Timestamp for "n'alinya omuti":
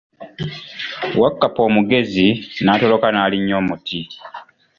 3.11-4.01